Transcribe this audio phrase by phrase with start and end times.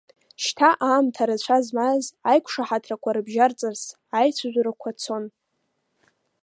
[0.43, 3.81] Шьҭа аамҭа рацәа змаз аиқәшаҳаҭрақәа рыбжьарҵарц,
[4.19, 5.25] аицәажәарақәа цон.